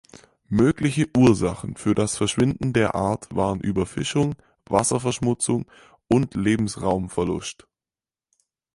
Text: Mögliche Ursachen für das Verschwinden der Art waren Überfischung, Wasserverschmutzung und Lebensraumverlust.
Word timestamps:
Mögliche 0.49 1.05
Ursachen 1.15 1.75
für 1.77 1.93
das 1.93 2.17
Verschwinden 2.17 2.73
der 2.73 2.95
Art 2.95 3.35
waren 3.35 3.59
Überfischung, 3.59 4.33
Wasserverschmutzung 4.65 5.67
und 6.07 6.33
Lebensraumverlust. 6.33 7.67